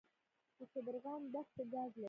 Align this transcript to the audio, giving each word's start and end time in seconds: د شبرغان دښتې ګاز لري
د 0.57 0.59
شبرغان 0.71 1.21
دښتې 1.33 1.63
ګاز 1.73 1.91
لري 1.97 1.99